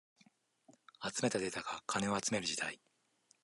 [1.05, 2.79] 集めたデータが金を集める時代